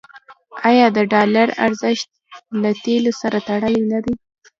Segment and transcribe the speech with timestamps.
[0.69, 2.09] آیا د ډالر ارزښت
[2.61, 4.15] له تیلو سره تړلی نه دی؟